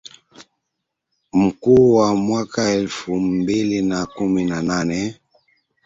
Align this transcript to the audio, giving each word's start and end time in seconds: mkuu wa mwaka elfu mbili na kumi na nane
mkuu 1.33 1.95
wa 1.95 2.15
mwaka 2.15 2.69
elfu 2.71 3.19
mbili 3.19 3.81
na 3.81 4.05
kumi 4.05 4.43
na 4.45 4.61
nane 4.61 5.19